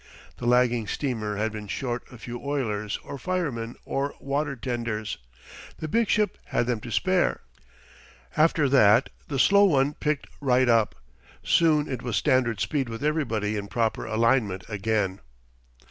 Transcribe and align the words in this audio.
The 0.37 0.47
lagging 0.47 0.87
steamer 0.87 1.35
had 1.37 1.51
been 1.51 1.67
short 1.67 2.05
a 2.11 2.17
few 2.17 2.39
oilers 2.43 2.97
or 3.03 3.19
firemen 3.19 3.75
or 3.85 4.15
water 4.19 4.55
tenders. 4.55 5.19
The 5.77 5.87
big 5.87 6.09
ship 6.09 6.39
had 6.45 6.65
them 6.65 6.79
to 6.79 6.91
spare. 6.91 7.41
After 8.35 8.67
that 8.67 9.11
the 9.27 9.37
slow 9.37 9.65
one 9.65 9.93
picked 9.93 10.25
right 10.39 10.67
up. 10.67 10.95
Soon 11.43 11.87
it 11.87 12.01
was 12.01 12.15
standard 12.17 12.59
speed 12.59 12.89
with 12.89 13.03
everybody 13.03 13.55
in 13.55 13.67
proper 13.67 14.07
alignment 14.07 14.63
again. 14.67 15.19